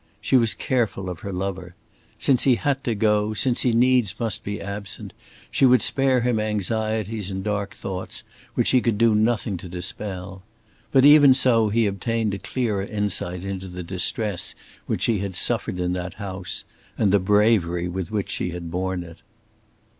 She 0.19 0.35
was 0.35 0.55
careful 0.55 1.11
of 1.11 1.19
her 1.19 1.31
lover. 1.31 1.75
Since 2.17 2.41
he 2.41 2.55
had 2.55 2.83
to 2.85 2.95
go, 2.95 3.35
since 3.35 3.61
he 3.61 3.71
needs 3.71 4.19
must 4.19 4.43
be 4.43 4.59
absent, 4.59 5.13
she 5.51 5.63
would 5.63 5.83
spare 5.83 6.21
him 6.21 6.39
anxieties 6.39 7.29
and 7.29 7.43
dark 7.43 7.75
thoughts 7.75 8.23
which 8.55 8.71
he 8.71 8.81
could 8.81 8.97
do 8.97 9.13
nothing 9.13 9.57
to 9.57 9.69
dispel. 9.69 10.41
But 10.91 11.05
even 11.05 11.35
so, 11.35 11.69
he 11.69 11.85
obtained 11.85 12.33
a 12.33 12.39
clearer 12.39 12.81
insight 12.81 13.45
into 13.45 13.67
the 13.67 13.83
distress 13.83 14.55
which 14.87 15.03
she 15.03 15.19
had 15.19 15.35
suffered 15.35 15.79
in 15.79 15.93
that 15.93 16.15
house, 16.15 16.63
and 16.97 17.11
the 17.11 17.19
bravery 17.19 17.87
with 17.87 18.09
which 18.09 18.31
she 18.31 18.49
had 18.49 18.71
borne 18.71 19.03
it. 19.03 19.19